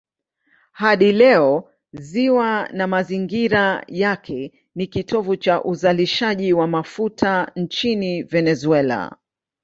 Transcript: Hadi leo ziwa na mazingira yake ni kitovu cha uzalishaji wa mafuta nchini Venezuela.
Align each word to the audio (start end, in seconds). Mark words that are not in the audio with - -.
Hadi 0.71 1.11
leo 1.11 1.69
ziwa 1.93 2.69
na 2.73 2.87
mazingira 2.87 3.83
yake 3.87 4.51
ni 4.75 4.87
kitovu 4.87 5.35
cha 5.35 5.63
uzalishaji 5.63 6.53
wa 6.53 6.67
mafuta 6.67 7.51
nchini 7.55 8.23
Venezuela. 8.23 9.15